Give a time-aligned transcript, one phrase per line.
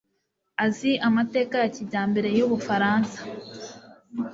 [0.65, 3.19] azi amateka ya kijyambere y'ubufaransa